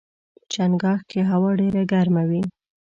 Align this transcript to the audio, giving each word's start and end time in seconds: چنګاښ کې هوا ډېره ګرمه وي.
چنګاښ 0.51 1.01
کې 1.09 1.19
هوا 1.31 1.51
ډېره 1.59 1.81
ګرمه 1.91 2.23
وي. 2.29 2.41